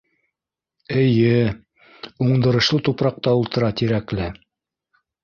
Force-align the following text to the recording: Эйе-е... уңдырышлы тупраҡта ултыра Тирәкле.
Эйе-е... 1.01 1.43
уңдырышлы 2.27 2.79
тупраҡта 2.87 3.35
ултыра 3.43 3.71
Тирәкле. 3.83 4.31